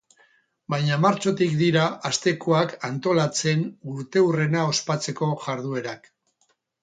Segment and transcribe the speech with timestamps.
[0.73, 3.61] Baina martxotik dira hastekoak antolatzen,
[3.97, 6.11] urteurrena ospatzeko jarduerak.